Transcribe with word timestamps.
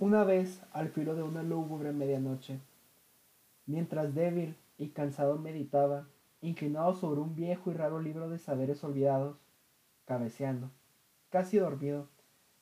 Una 0.00 0.24
vez, 0.24 0.62
al 0.72 0.88
filo 0.88 1.14
de 1.14 1.22
una 1.22 1.42
lúgubre 1.42 1.92
medianoche, 1.92 2.58
mientras 3.66 4.14
débil 4.14 4.56
y 4.78 4.88
cansado 4.88 5.36
meditaba, 5.36 6.08
inclinado 6.40 6.94
sobre 6.94 7.20
un 7.20 7.34
viejo 7.34 7.70
y 7.70 7.74
raro 7.74 8.00
libro 8.00 8.30
de 8.30 8.38
saberes 8.38 8.82
olvidados, 8.82 9.36
cabeceando, 10.06 10.70
casi 11.28 11.58
dormido, 11.58 12.08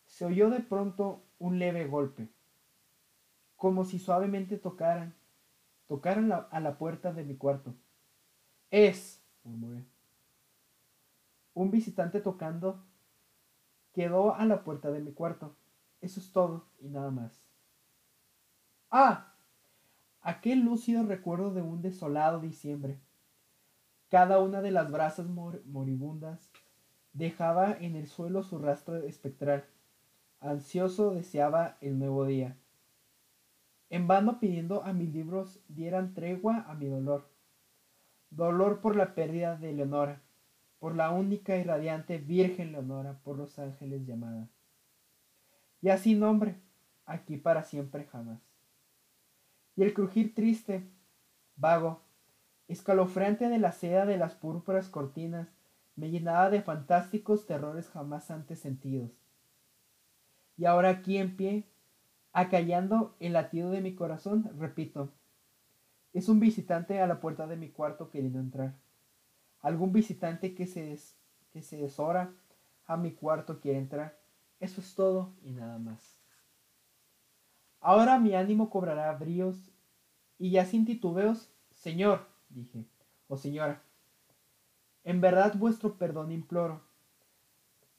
se 0.05 0.25
oyó 0.25 0.51
de 0.51 0.59
pronto 0.59 1.23
un 1.39 1.61
leve 1.61 1.87
golpe, 1.87 2.29
como 3.55 3.85
si 3.85 4.01
suavemente 4.01 4.59
tocaran, 4.59 5.15
tocaran 5.87 6.33
a 6.33 6.59
la 6.59 6.77
puerta 6.77 7.13
de 7.13 7.23
mi 7.23 7.37
cuarto. 7.37 7.73
Es, 8.73 9.23
murmuré. 9.45 9.85
Un 11.55 11.71
visitante 11.71 12.21
tocando 12.21 12.83
quedó 13.93 14.35
a 14.35 14.45
la 14.45 14.65
puerta 14.65 14.91
de 14.91 14.99
mi 14.99 15.13
cuarto. 15.13 15.55
Eso 16.01 16.21
es 16.21 16.33
todo 16.33 16.67
y 16.79 16.89
nada 16.89 17.11
más. 17.11 17.43
Ah, 18.91 19.35
aquel 20.21 20.61
lúcido 20.61 21.03
recuerdo 21.03 21.53
de 21.53 21.63
un 21.63 21.83
desolado 21.83 22.41
diciembre. 22.41 23.01
Cada 24.09 24.39
una 24.41 24.63
de 24.63 24.71
las 24.71 24.91
brasas 24.91 25.27
moribundas 25.27 26.51
dejaba 27.13 27.73
en 27.73 27.97
el 27.97 28.07
suelo 28.07 28.43
su 28.43 28.59
rastro 28.59 28.97
espectral. 28.97 29.67
Ansioso 30.41 31.13
deseaba 31.13 31.77
el 31.81 31.99
nuevo 31.99 32.25
día. 32.25 32.57
En 33.91 34.07
vano 34.07 34.39
pidiendo 34.39 34.85
a 34.85 34.93
mis 34.93 35.13
libros 35.13 35.61
dieran 35.69 36.15
tregua 36.15 36.65
a 36.69 36.75
mi 36.75 36.87
dolor. 36.87 37.29
Dolor 38.31 38.81
por 38.81 38.97
la 38.97 39.15
pérdida 39.15 39.57
de 39.57 39.73
Leonora, 39.73 40.23
por 40.79 40.95
la 40.95 41.11
única 41.11 41.57
y 41.57 41.65
radiante 41.65 42.19
Virgen 42.19 42.73
Leonora, 42.73 43.19
por 43.25 43.37
los 43.37 43.59
ángeles 43.59 44.07
llamada. 44.07 44.49
Y 45.81 45.91
así 45.91 46.15
nombre, 46.15 46.61
aquí 47.07 47.37
para 47.37 47.63
siempre 47.63 48.05
jamás. 48.07 48.41
Y 49.77 49.83
el 49.83 49.95
crujir 49.95 50.35
triste, 50.35 50.89
vago, 51.57 52.03
escalofriante 52.67 53.49
de 53.49 53.59
la 53.59 53.73
seda 53.73 54.07
de 54.07 54.19
las 54.19 54.35
púrpuras 54.35 54.89
cortinas, 54.89 55.49
me 55.97 56.11
llenaba 56.11 56.51
de 56.51 56.63
fantásticos 56.63 57.47
terrores 57.47 57.89
jamás 57.89 58.31
antes 58.31 58.61
sentidos. 58.61 59.11
Y 60.57 60.65
ahora 60.65 60.91
aquí 60.91 61.19
en 61.19 61.37
pie, 61.37 61.69
acallando 62.33 63.17
el 63.21 63.33
latido 63.33 63.71
de 63.71 63.81
mi 63.81 63.95
corazón, 63.95 64.51
repito, 64.59 65.13
es 66.13 66.29
un 66.29 66.41
visitante 66.41 67.01
a 67.01 67.07
la 67.07 67.21
puerta 67.21 67.47
de 67.47 67.57
mi 67.57 67.71
cuarto 67.71 68.11
queriendo 68.11 68.41
entrar. 68.41 68.75
Algún 69.61 69.93
visitante 69.93 70.55
que 70.55 70.67
se, 70.67 70.99
que 71.53 71.63
se 71.63 71.77
deshora 71.77 72.33
a 72.87 72.97
mi 72.97 73.13
cuarto 73.13 73.61
quiere 73.61 73.79
entrar. 73.79 74.19
Eso 74.61 74.81
es 74.81 74.95
todo 74.95 75.33
y 75.43 75.53
nada 75.53 75.79
más. 75.79 76.19
Ahora 77.81 78.19
mi 78.19 78.35
ánimo 78.35 78.71
cobrará 78.71 79.13
bríos 79.13 79.71
y 80.39 80.51
ya 80.51 80.65
sin 80.65 80.85
titubeos, 80.85 81.51
Señor, 81.73 82.27
dije, 82.49 82.85
o 83.29 83.37
señora, 83.37 83.83
en 85.05 85.21
verdad 85.21 85.55
vuestro 85.57 85.97
perdón 85.97 86.33
imploro. 86.33 86.83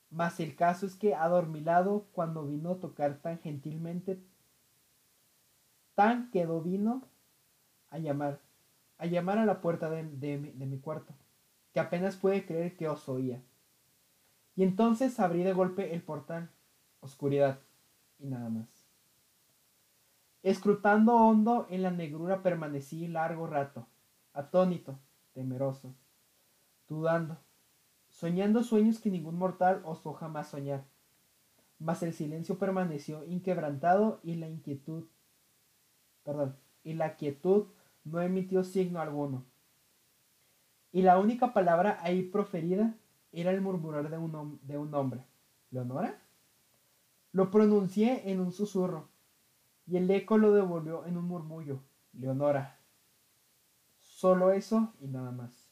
Mas 0.09 0.39
el 0.39 0.55
caso 0.55 0.85
es 0.85 0.95
que 0.95 1.15
adormilado 1.15 2.07
cuando 2.11 2.45
vino 2.45 2.71
a 2.71 2.79
tocar 2.79 3.19
tan 3.21 3.39
gentilmente, 3.39 4.21
tan 5.95 6.31
quedó 6.31 6.61
vino 6.61 7.03
a 7.89 7.99
llamar, 7.99 8.39
a 8.97 9.05
llamar 9.05 9.37
a 9.37 9.45
la 9.45 9.61
puerta 9.61 9.89
de, 9.89 10.03
de 10.03 10.65
mi 10.65 10.79
cuarto, 10.79 11.13
que 11.73 11.79
apenas 11.79 12.15
puede 12.15 12.45
creer 12.45 12.75
que 12.75 12.89
os 12.89 13.07
oía. 13.07 13.41
Y 14.59 14.63
entonces 14.63 15.17
abrí 15.21 15.43
de 15.43 15.53
golpe 15.53 15.93
el 15.93 16.01
portal, 16.01 16.49
oscuridad 16.99 17.59
y 18.19 18.27
nada 18.27 18.49
más. 18.49 18.67
Escrutando 20.43 21.15
hondo 21.15 21.65
en 21.69 21.81
la 21.81 21.91
negrura 21.91 22.43
permanecí 22.43 23.07
largo 23.07 23.47
rato, 23.47 23.87
atónito, 24.33 24.99
temeroso, 25.31 25.95
dudando, 26.89 27.37
soñando 28.09 28.61
sueños 28.61 28.99
que 28.99 29.09
ningún 29.09 29.37
mortal 29.37 29.79
osó 29.85 30.11
jamás 30.11 30.49
soñar. 30.49 30.83
Mas 31.79 32.03
el 32.03 32.13
silencio 32.13 32.57
permaneció 32.57 33.23
inquebrantado 33.23 34.19
y 34.23 34.35
la 34.35 34.49
inquietud, 34.49 35.05
perdón, 36.25 36.57
y 36.83 36.95
la 36.95 37.15
quietud 37.15 37.67
no 38.03 38.19
emitió 38.19 38.65
signo 38.65 38.99
alguno. 38.99 39.45
Y 40.91 41.03
la 41.03 41.17
única 41.17 41.53
palabra 41.53 41.97
ahí 42.01 42.23
proferida 42.23 42.93
era 43.31 43.51
el 43.51 43.61
murmurar 43.61 44.09
de 44.09 44.17
un, 44.17 44.59
de 44.63 44.77
un 44.77 44.93
hombre. 44.93 45.23
¿Leonora? 45.71 46.21
Lo 47.31 47.51
pronuncié 47.51 48.31
en 48.31 48.39
un 48.39 48.51
susurro, 48.51 49.09
y 49.85 49.97
el 49.97 50.09
eco 50.09 50.37
lo 50.37 50.51
devolvió 50.51 51.05
en 51.05 51.17
un 51.17 51.25
murmullo. 51.25 51.81
Leonora. 52.13 52.79
Solo 53.99 54.51
eso 54.51 54.93
y 54.99 55.07
nada 55.07 55.31
más. 55.31 55.69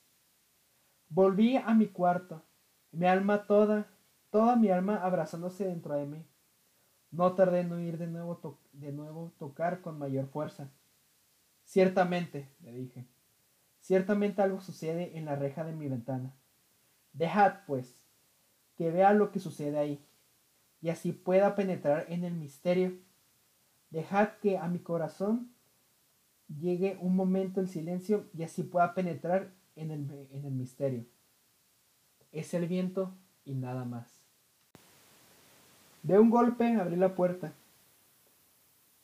Volví 1.09 1.57
a 1.57 1.73
mi 1.73 1.87
cuarto, 1.87 2.43
mi 2.91 3.05
alma 3.05 3.45
toda, 3.45 3.87
toda 4.29 4.55
mi 4.55 4.69
alma 4.69 4.97
abrazándose 4.97 5.65
dentro 5.65 5.95
de 5.95 6.05
mí. 6.05 6.25
No 7.11 7.33
tardé 7.33 7.61
en 7.61 7.71
oír 7.71 7.97
de 7.97 8.07
nuevo, 8.07 8.59
de 8.73 8.91
nuevo 8.91 9.33
tocar 9.39 9.81
con 9.81 9.97
mayor 9.97 10.27
fuerza. 10.27 10.69
Ciertamente, 11.63 12.49
le 12.61 12.73
dije, 12.73 13.07
ciertamente 13.81 14.41
algo 14.41 14.61
sucede 14.61 15.17
en 15.17 15.25
la 15.25 15.35
reja 15.35 15.63
de 15.63 15.73
mi 15.73 15.87
ventana. 15.87 16.35
Dejad, 17.17 17.65
pues, 17.65 18.03
que 18.75 18.91
vea 18.91 19.11
lo 19.13 19.31
que 19.31 19.39
sucede 19.39 19.79
ahí, 19.79 20.05
y 20.81 20.89
así 20.89 21.11
pueda 21.11 21.55
penetrar 21.55 22.05
en 22.09 22.23
el 22.23 22.35
misterio. 22.35 22.93
Dejad 23.89 24.29
que 24.41 24.57
a 24.57 24.67
mi 24.67 24.79
corazón 24.79 25.51
llegue 26.47 26.97
un 27.01 27.15
momento 27.15 27.59
el 27.59 27.67
silencio 27.67 28.29
y 28.37 28.43
así 28.43 28.61
pueda 28.61 28.93
penetrar 28.93 29.51
en 29.75 29.89
el, 29.89 30.27
en 30.31 30.45
el 30.45 30.53
misterio. 30.53 31.05
Es 32.31 32.53
el 32.53 32.67
viento 32.67 33.15
y 33.45 33.55
nada 33.55 33.83
más. 33.83 34.21
De 36.03 36.19
un 36.19 36.29
golpe 36.29 36.75
abrí 36.75 36.97
la 36.97 37.15
puerta 37.15 37.53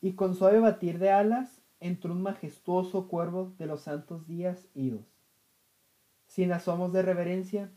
y 0.02 0.14
con 0.14 0.36
suave 0.36 0.60
batir 0.60 1.00
de 1.00 1.10
alas 1.10 1.62
entró 1.80 2.14
un 2.14 2.22
majestuoso 2.22 3.08
cuervo 3.08 3.54
de 3.58 3.66
los 3.66 3.82
santos 3.82 4.28
días 4.28 4.68
idos. 4.76 5.08
Sin 6.28 6.52
asomos 6.52 6.94
de 6.94 7.02
reverencia, 7.02 7.72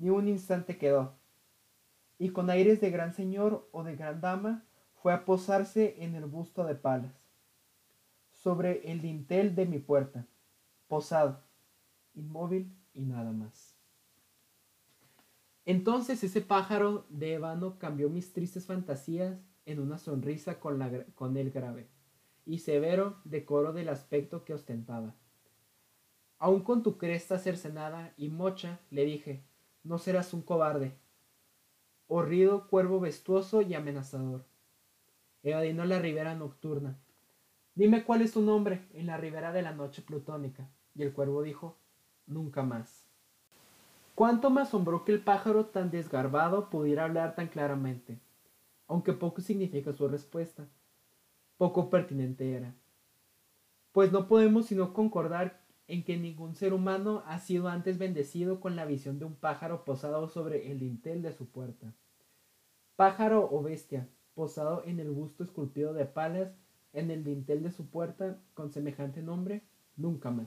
ni 0.00 0.10
un 0.10 0.28
instante 0.28 0.78
quedó, 0.78 1.14
y 2.18 2.30
con 2.30 2.50
aires 2.50 2.80
de 2.80 2.90
gran 2.90 3.12
señor 3.12 3.68
o 3.72 3.84
de 3.84 3.96
gran 3.96 4.20
dama 4.20 4.64
fue 4.94 5.12
a 5.12 5.24
posarse 5.24 6.02
en 6.02 6.14
el 6.14 6.24
busto 6.24 6.64
de 6.64 6.74
palas, 6.74 7.14
sobre 8.32 8.90
el 8.90 9.02
dintel 9.02 9.54
de 9.54 9.66
mi 9.66 9.78
puerta, 9.78 10.26
posado, 10.88 11.42
inmóvil 12.14 12.74
y 12.94 13.02
nada 13.02 13.32
más. 13.32 13.76
Entonces 15.66 16.24
ese 16.24 16.40
pájaro 16.40 17.06
de 17.10 17.34
ébano 17.34 17.78
cambió 17.78 18.08
mis 18.08 18.32
tristes 18.32 18.66
fantasías 18.66 19.38
en 19.66 19.78
una 19.78 19.98
sonrisa 19.98 20.58
con, 20.58 20.78
la, 20.78 21.04
con 21.14 21.36
el 21.36 21.50
grave 21.50 21.88
y 22.46 22.58
severo 22.58 23.20
decoro 23.24 23.72
del 23.72 23.90
aspecto 23.90 24.44
que 24.44 24.54
ostentaba. 24.54 25.14
Aun 26.38 26.62
con 26.62 26.82
tu 26.82 26.96
cresta 26.96 27.38
cercenada 27.38 28.14
y 28.16 28.30
mocha, 28.30 28.80
le 28.90 29.04
dije, 29.04 29.44
no 29.82 29.98
serás 29.98 30.32
un 30.34 30.42
cobarde. 30.42 30.96
Horrido 32.06 32.68
cuervo 32.68 33.00
vestuoso 33.00 33.62
y 33.62 33.74
amenazador. 33.74 34.44
Evadino 35.42 35.84
la 35.84 35.98
ribera 35.98 36.34
nocturna. 36.34 36.98
Dime 37.74 38.04
cuál 38.04 38.22
es 38.22 38.32
tu 38.32 38.42
nombre 38.42 38.88
en 38.92 39.06
la 39.06 39.16
ribera 39.16 39.52
de 39.52 39.62
la 39.62 39.72
noche 39.72 40.02
plutónica. 40.02 40.68
Y 40.94 41.02
el 41.02 41.12
cuervo 41.12 41.42
dijo, 41.42 41.76
nunca 42.26 42.62
más. 42.62 43.06
Cuánto 44.14 44.50
me 44.50 44.60
asombró 44.60 45.04
que 45.04 45.12
el 45.12 45.22
pájaro 45.22 45.66
tan 45.66 45.90
desgarbado 45.90 46.68
pudiera 46.68 47.04
hablar 47.04 47.34
tan 47.34 47.48
claramente, 47.48 48.20
aunque 48.86 49.12
poco 49.12 49.40
significa 49.40 49.92
su 49.92 50.08
respuesta 50.08 50.68
poco 51.60 51.90
pertinente 51.90 52.54
era. 52.54 52.74
Pues 53.92 54.12
no 54.12 54.28
podemos 54.28 54.64
sino 54.64 54.94
concordar 54.94 55.59
en 55.90 56.04
que 56.04 56.16
ningún 56.16 56.54
ser 56.54 56.72
humano 56.72 57.24
ha 57.26 57.40
sido 57.40 57.66
antes 57.66 57.98
bendecido 57.98 58.60
con 58.60 58.76
la 58.76 58.84
visión 58.84 59.18
de 59.18 59.24
un 59.24 59.34
pájaro 59.34 59.84
posado 59.84 60.28
sobre 60.28 60.70
el 60.70 60.78
dintel 60.78 61.20
de 61.20 61.32
su 61.32 61.46
puerta. 61.50 61.92
Pájaro 62.94 63.48
o 63.50 63.60
bestia, 63.60 64.08
posado 64.34 64.84
en 64.86 65.00
el 65.00 65.10
busto 65.10 65.42
esculpido 65.42 65.92
de 65.92 66.04
palas 66.04 66.52
en 66.92 67.10
el 67.10 67.24
dintel 67.24 67.64
de 67.64 67.72
su 67.72 67.86
puerta 67.86 68.38
con 68.54 68.70
semejante 68.70 69.20
nombre, 69.20 69.62
nunca 69.96 70.30
más. 70.30 70.46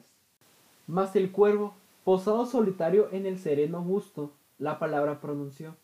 Mas 0.88 1.14
el 1.18 1.32
cuervo, 1.34 1.74
posado 2.06 2.46
solitario 2.46 3.10
en 3.12 3.26
el 3.26 3.38
sereno 3.38 3.82
busto, 3.82 4.32
la 4.58 4.80
palabra 4.80 5.20
pronunció, 5.20 5.76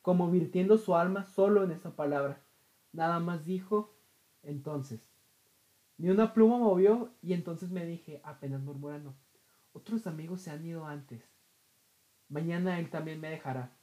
como 0.00 0.30
virtiendo 0.30 0.78
su 0.78 0.96
alma 0.96 1.26
solo 1.26 1.62
en 1.62 1.72
esa 1.72 1.90
palabra. 1.90 2.40
Nada 2.92 3.20
más 3.20 3.44
dijo 3.44 3.92
entonces, 4.42 5.07
ni 5.98 6.10
una 6.10 6.32
pluma 6.32 6.58
movió 6.58 7.12
y 7.20 7.32
entonces 7.32 7.70
me 7.70 7.84
dije, 7.84 8.20
apenas 8.24 8.62
murmurando, 8.62 9.14
otros 9.72 10.06
amigos 10.06 10.40
se 10.40 10.50
han 10.50 10.64
ido 10.64 10.86
antes. 10.86 11.22
Mañana 12.28 12.78
él 12.78 12.88
también 12.88 13.20
me 13.20 13.28
dejará, 13.28 13.76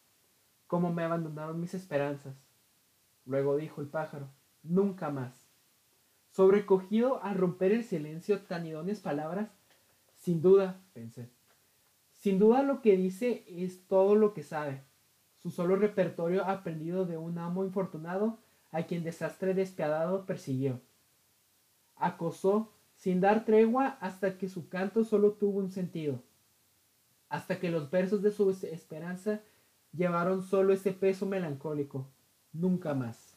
como 0.67 0.94
me 0.94 1.03
abandonaron 1.03 1.59
mis 1.59 1.73
esperanzas. 1.73 2.35
Luego 3.25 3.57
dijo 3.57 3.81
el 3.81 3.88
pájaro, 3.88 4.29
nunca 4.63 5.09
más. 5.09 5.47
Sobrecogido 6.31 7.21
al 7.23 7.35
romper 7.35 7.71
el 7.71 7.83
silencio 7.83 8.41
tan 8.41 8.65
idóneas 8.65 9.00
palabras, 9.00 9.50
sin 10.15 10.41
duda, 10.41 10.81
pensé. 10.94 11.29
Sin 12.13 12.39
duda 12.39 12.63
lo 12.63 12.81
que 12.81 12.97
dice 12.97 13.44
es 13.47 13.88
todo 13.88 14.15
lo 14.15 14.33
que 14.33 14.44
sabe. 14.44 14.83
Su 15.38 15.51
solo 15.51 15.75
repertorio 15.75 16.45
aprendido 16.45 17.06
de 17.06 17.17
un 17.17 17.38
amo 17.38 17.65
infortunado 17.65 18.39
a 18.71 18.83
quien 18.83 19.03
desastre 19.03 19.53
despiadado 19.53 20.25
persiguió. 20.25 20.81
Acosó 21.95 22.71
sin 22.95 23.21
dar 23.21 23.45
tregua 23.45 23.97
hasta 24.01 24.38
que 24.38 24.50
su 24.50 24.69
canto 24.69 25.03
solo 25.03 25.33
tuvo 25.33 25.59
un 25.59 25.71
sentido, 25.71 26.21
hasta 27.30 27.59
que 27.59 27.69
los 27.69 27.92
versos 27.92 28.21
de 28.21 28.31
su 28.31 28.50
esperanza 28.50 29.42
llevaron 29.94 30.42
solo 30.42 30.74
ese 30.74 30.92
peso 30.92 31.25
melancólico, 31.25 32.07
nunca 32.53 32.94
más. 32.94 33.36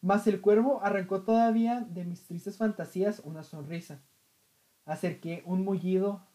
Mas 0.00 0.26
el 0.26 0.40
cuervo 0.40 0.80
arrancó 0.82 1.22
todavía 1.22 1.86
de 1.88 2.04
mis 2.04 2.24
tristes 2.24 2.56
fantasías 2.56 3.20
una 3.24 3.44
sonrisa. 3.44 4.00
Acerqué 4.84 5.44
un 5.46 5.62
mullido 5.62 6.26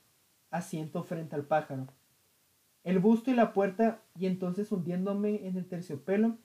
asiento 0.52 1.04
frente 1.04 1.36
al 1.36 1.44
pájaro. 1.44 1.88
El 2.86 3.00
busto 3.00 3.30
y 3.30 3.34
la 3.34 3.52
puerta, 3.52 4.02
y 4.18 4.28
entonces 4.28 4.72
hundiéndome 4.72 5.46
en 5.46 5.58
el 5.58 5.68
terciopelo, 5.68 6.38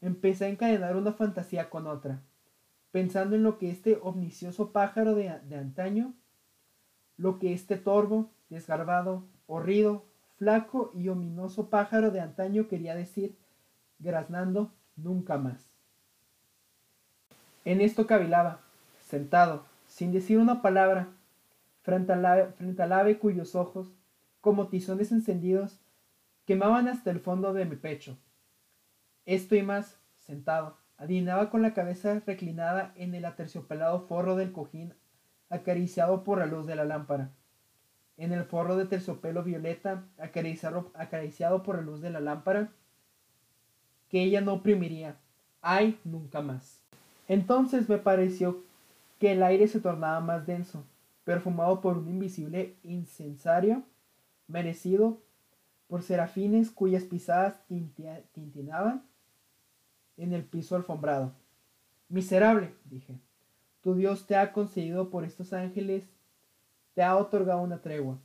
empecé 0.00 0.46
a 0.46 0.48
encadenar 0.48 0.96
una 0.96 1.12
fantasía 1.12 1.68
con 1.68 1.86
otra 1.86 2.22
pensando 2.90 3.36
en 3.36 3.42
lo 3.42 3.58
que 3.58 3.70
este 3.70 3.98
omnicioso 4.02 4.72
pájaro 4.72 5.14
de, 5.14 5.28
antaño, 5.28 6.14
lo 7.16 7.38
que 7.38 7.52
este 7.52 7.76
torvo, 7.76 8.30
desgarbado, 8.48 9.26
horrido, 9.46 10.04
flaco 10.36 10.90
y 10.94 11.08
ominoso 11.08 11.68
pájaro 11.68 12.10
de 12.10 12.20
antaño 12.20 12.66
quería 12.68 12.94
decir, 12.94 13.36
graznando 13.98 14.72
nunca 14.96 15.38
más. 15.38 15.70
En 17.64 17.80
esto 17.80 18.06
cavilaba, 18.06 18.60
sentado, 19.06 19.64
sin 19.86 20.12
decir 20.12 20.38
una 20.38 20.62
palabra, 20.62 21.08
frente 21.82 22.12
al, 22.12 22.24
ave, 22.24 22.46
frente 22.52 22.82
al 22.82 22.92
ave 22.92 23.18
cuyos 23.18 23.54
ojos, 23.54 23.92
como 24.40 24.68
tizones 24.68 25.12
encendidos, 25.12 25.78
quemaban 26.46 26.88
hasta 26.88 27.10
el 27.10 27.20
fondo 27.20 27.52
de 27.52 27.66
mi 27.66 27.76
pecho. 27.76 28.18
Esto 29.26 29.54
y 29.54 29.62
más, 29.62 29.98
sentado, 30.18 30.78
Adivinaba 31.00 31.48
con 31.48 31.62
la 31.62 31.72
cabeza 31.72 32.20
reclinada 32.26 32.92
en 32.94 33.14
el 33.14 33.24
aterciopelado 33.24 34.02
forro 34.02 34.36
del 34.36 34.52
cojín, 34.52 34.92
acariciado 35.48 36.24
por 36.24 36.38
la 36.38 36.44
luz 36.44 36.66
de 36.66 36.76
la 36.76 36.84
lámpara. 36.84 37.30
En 38.18 38.32
el 38.34 38.44
forro 38.44 38.76
de 38.76 38.84
terciopelo 38.84 39.42
violeta, 39.42 40.04
acariciado, 40.18 40.90
acariciado 40.92 41.62
por 41.62 41.76
la 41.76 41.82
luz 41.82 42.02
de 42.02 42.10
la 42.10 42.20
lámpara, 42.20 42.68
que 44.10 44.22
ella 44.22 44.42
no 44.42 44.52
oprimiría. 44.52 45.16
¡Ay, 45.62 45.98
nunca 46.04 46.42
más! 46.42 46.82
Entonces 47.28 47.88
me 47.88 47.96
pareció 47.96 48.62
que 49.18 49.32
el 49.32 49.42
aire 49.42 49.68
se 49.68 49.80
tornaba 49.80 50.20
más 50.20 50.46
denso, 50.46 50.84
perfumado 51.24 51.80
por 51.80 51.96
un 51.96 52.10
invisible 52.10 52.76
incensario, 52.82 53.84
merecido 54.48 55.16
por 55.88 56.02
serafines 56.02 56.70
cuyas 56.70 57.04
pisadas 57.04 57.54
tintinaban 58.34 59.09
en 60.22 60.32
el 60.32 60.44
piso 60.44 60.76
alfombrado. 60.76 61.32
Miserable, 62.08 62.74
dije, 62.84 63.18
tu 63.82 63.94
Dios 63.94 64.26
te 64.26 64.36
ha 64.36 64.52
concedido 64.52 65.10
por 65.10 65.24
estos 65.24 65.52
ángeles, 65.52 66.04
te 66.94 67.02
ha 67.02 67.16
otorgado 67.16 67.62
una 67.62 67.80
tregua. 67.80 68.18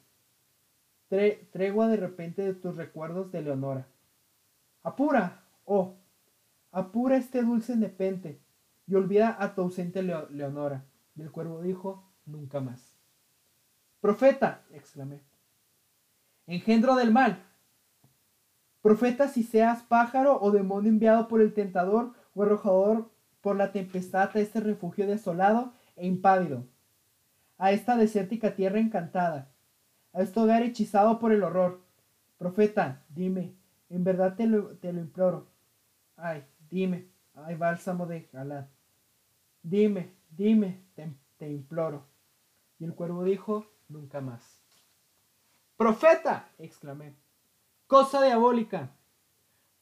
tregua 1.51 1.88
de 1.88 1.97
repente 1.97 2.42
de 2.42 2.53
tus 2.53 2.75
recuerdos 2.75 3.31
de 3.31 3.42
Leonora. 3.42 3.88
Apura, 4.83 5.44
oh, 5.65 5.95
apura 6.71 7.15
este 7.15 7.42
dulce 7.42 7.75
nepente 7.75 8.39
y 8.88 8.95
olvida 8.95 9.36
a 9.39 9.56
tu 9.56 9.62
ausente 9.62 10.03
Leonora. 10.03 10.86
Y 11.15 11.21
el 11.21 11.31
cuervo 11.31 11.62
dijo, 11.62 12.12
nunca 12.25 12.59
más. 12.59 12.97
Profeta, 14.01 14.65
exclamé. 14.71 15.21
Engendro 16.47 16.95
del 16.95 17.12
mal, 17.12 17.44
Profeta 18.86 19.28
si 19.28 19.42
seas 19.42 19.82
pájaro 19.82 20.40
o 20.40 20.52
demonio 20.52 20.92
enviado 20.92 21.28
por 21.28 21.42
el 21.42 21.56
tentador 21.56 22.14
o 22.36 22.44
arrojador 22.44 23.10
por 23.42 23.56
la 23.56 23.72
tempestad 23.72 24.30
a 24.38 24.40
este 24.40 24.60
refugio 24.60 25.08
desolado 25.08 25.74
e 25.96 26.06
impávido, 26.06 26.68
a 27.58 27.72
esta 27.72 27.98
desértica 27.98 28.54
tierra 28.54 28.80
encantada, 28.80 29.52
a 30.14 30.22
este 30.22 30.40
hogar 30.40 30.62
hechizado 30.62 31.18
por 31.18 31.32
el 31.32 31.42
horror. 31.42 31.82
Profeta, 32.38 33.04
dime, 33.10 33.56
en 33.90 34.04
verdad 34.04 34.36
te 34.36 34.46
lo, 34.46 34.78
te 34.78 34.94
lo 34.94 35.02
imploro. 35.02 35.48
Ay, 36.16 36.46
dime, 36.70 37.08
ay, 37.34 37.56
bálsamo 37.56 38.06
de 38.06 38.30
Galad. 38.31 38.68
Dime, 39.64 40.14
dime, 40.30 40.86
te, 40.94 41.12
te 41.38 41.50
imploro. 41.50 42.06
Y 42.78 42.86
el 42.86 42.94
cuervo 42.94 43.24
dijo, 43.24 43.66
nunca 43.90 44.22
más. 44.22 44.62
Profeta, 45.76 46.50
exclamé 46.60 47.16
cosa 47.88 48.24
diabólica. 48.24 48.96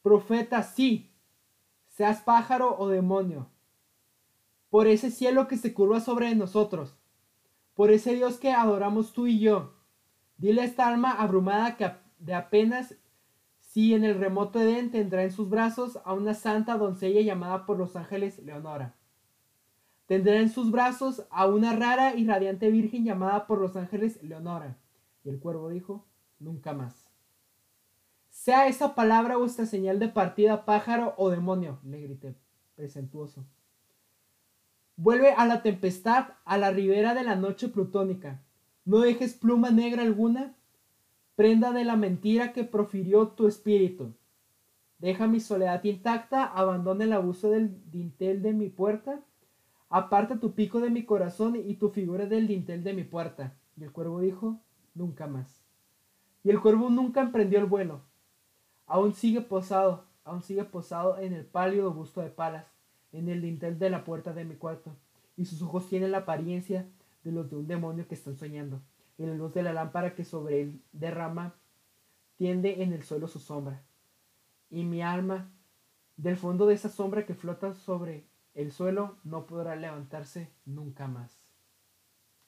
Profeta, 0.02 0.62
sí, 0.62 1.14
seas 1.88 2.20
pájaro 2.20 2.76
o 2.78 2.88
demonio. 2.88 3.48
Por 4.68 4.86
ese 4.86 5.10
cielo 5.10 5.48
que 5.48 5.56
se 5.56 5.72
curva 5.72 6.00
sobre 6.00 6.34
nosotros, 6.34 6.96
por 7.74 7.90
ese 7.90 8.14
Dios 8.14 8.38
que 8.38 8.52
adoramos 8.52 9.12
tú 9.12 9.26
y 9.26 9.38
yo. 9.40 9.74
Dile 10.36 10.62
a 10.62 10.64
esta 10.64 10.88
alma 10.88 11.12
abrumada 11.12 11.76
que 11.76 11.92
de 12.18 12.34
apenas 12.34 12.96
si 13.60 13.94
en 13.94 14.04
el 14.04 14.18
remoto 14.18 14.60
Edén 14.60 14.90
tendrá 14.90 15.24
en 15.24 15.32
sus 15.32 15.48
brazos 15.48 15.98
a 16.04 16.12
una 16.12 16.34
santa 16.34 16.76
doncella 16.76 17.20
llamada 17.20 17.66
por 17.66 17.78
los 17.78 17.96
ángeles 17.96 18.38
Leonora. 18.38 18.94
Tendrá 20.06 20.36
en 20.36 20.50
sus 20.50 20.70
brazos 20.70 21.26
a 21.30 21.46
una 21.46 21.74
rara 21.74 22.14
y 22.14 22.26
radiante 22.26 22.70
virgen 22.70 23.04
llamada 23.04 23.46
por 23.46 23.60
los 23.60 23.74
ángeles 23.74 24.22
Leonora. 24.22 24.78
Y 25.24 25.30
el 25.30 25.40
cuervo 25.40 25.70
dijo, 25.70 26.06
nunca 26.38 26.72
más. 26.72 27.03
Sea 28.44 28.68
esa 28.68 28.94
palabra 28.94 29.38
vuestra 29.38 29.64
señal 29.64 29.98
de 29.98 30.08
partida, 30.08 30.66
pájaro 30.66 31.14
o 31.16 31.30
demonio, 31.30 31.78
le 31.82 32.02
grité, 32.02 32.34
presentuoso. 32.76 33.42
Vuelve 34.96 35.30
a 35.32 35.46
la 35.46 35.62
tempestad, 35.62 36.26
a 36.44 36.58
la 36.58 36.70
ribera 36.70 37.14
de 37.14 37.24
la 37.24 37.36
noche 37.36 37.68
plutónica. 37.68 38.42
No 38.84 38.98
dejes 38.98 39.32
pluma 39.32 39.70
negra 39.70 40.02
alguna, 40.02 40.54
prenda 41.36 41.72
de 41.72 41.86
la 41.86 41.96
mentira 41.96 42.52
que 42.52 42.64
profirió 42.64 43.28
tu 43.28 43.48
espíritu. 43.48 44.12
Deja 44.98 45.26
mi 45.26 45.40
soledad 45.40 45.82
intacta, 45.82 46.44
abandona 46.44 47.04
el 47.04 47.14
abuso 47.14 47.48
del 47.48 47.90
dintel 47.90 48.42
de 48.42 48.52
mi 48.52 48.68
puerta, 48.68 49.22
aparta 49.88 50.38
tu 50.38 50.52
pico 50.52 50.80
de 50.80 50.90
mi 50.90 51.06
corazón 51.06 51.56
y 51.56 51.76
tu 51.76 51.88
figura 51.88 52.26
del 52.26 52.46
dintel 52.46 52.84
de 52.84 52.92
mi 52.92 53.04
puerta. 53.04 53.56
Y 53.74 53.84
el 53.84 53.90
cuervo 53.90 54.20
dijo, 54.20 54.60
nunca 54.94 55.26
más. 55.26 55.62
Y 56.42 56.50
el 56.50 56.60
cuervo 56.60 56.90
nunca 56.90 57.22
emprendió 57.22 57.58
el 57.58 57.64
vuelo 57.64 58.02
Aún 58.86 59.14
sigue 59.14 59.40
posado, 59.40 60.04
aún 60.24 60.42
sigue 60.42 60.64
posado 60.64 61.18
en 61.18 61.32
el 61.32 61.44
pálido 61.44 61.92
busto 61.92 62.20
de 62.20 62.30
Palas, 62.30 62.66
en 63.12 63.28
el 63.28 63.40
dintel 63.40 63.78
de 63.78 63.90
la 63.90 64.04
puerta 64.04 64.32
de 64.32 64.44
mi 64.44 64.56
cuarto, 64.56 64.94
y 65.36 65.46
sus 65.46 65.62
ojos 65.62 65.88
tienen 65.88 66.12
la 66.12 66.18
apariencia 66.18 66.86
de 67.22 67.32
los 67.32 67.48
de 67.50 67.56
un 67.56 67.66
demonio 67.66 68.06
que 68.06 68.14
están 68.14 68.36
soñando, 68.36 68.80
y 69.18 69.24
la 69.24 69.34
luz 69.34 69.54
de 69.54 69.62
la 69.62 69.72
lámpara 69.72 70.14
que 70.14 70.24
sobre 70.24 70.62
él 70.62 70.82
derrama 70.92 71.54
tiende 72.36 72.82
en 72.82 72.92
el 72.92 73.04
suelo 73.04 73.28
su 73.28 73.38
sombra. 73.38 73.82
Y 74.70 74.84
mi 74.84 75.02
alma, 75.02 75.50
del 76.16 76.36
fondo 76.36 76.66
de 76.66 76.74
esa 76.74 76.88
sombra 76.88 77.24
que 77.24 77.34
flota 77.34 77.74
sobre 77.74 78.26
el 78.54 78.72
suelo, 78.72 79.16
no 79.24 79.46
podrá 79.46 79.76
levantarse 79.76 80.50
nunca 80.64 81.06
más. 81.06 81.43